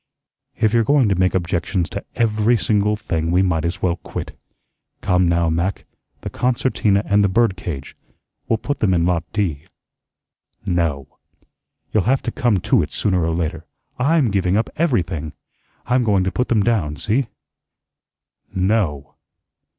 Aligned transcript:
"If 0.55 0.73
you're 0.73 0.83
going 0.83 1.09
to 1.09 1.15
make 1.19 1.35
objections 1.35 1.87
to 1.91 2.03
every 2.15 2.57
single 2.57 2.95
thing, 2.95 3.29
we 3.29 3.43
might 3.43 3.63
as 3.63 3.83
well 3.83 3.97
quit. 3.97 4.35
Come, 5.01 5.27
now, 5.29 5.47
Mac, 5.51 5.85
the 6.21 6.29
concertina 6.31 7.03
and 7.05 7.23
the 7.23 7.29
bird 7.29 7.55
cage. 7.55 7.95
We'll 8.47 8.57
put 8.57 8.79
them 8.79 8.95
in 8.95 9.05
Lot 9.05 9.31
D." 9.31 9.67
"No." 10.65 11.19
"You'll 11.93 12.05
have 12.09 12.23
to 12.23 12.31
come 12.31 12.57
to 12.61 12.81
it 12.81 12.91
sooner 12.91 13.23
or 13.23 13.35
later. 13.35 13.67
I'M 13.99 14.31
giving 14.31 14.57
up 14.57 14.71
everything. 14.75 15.33
I'm 15.85 16.01
going 16.01 16.23
to 16.23 16.31
put 16.31 16.47
them 16.47 16.63
down, 16.63 16.95
see." 16.95 17.27
"No." 18.55 19.13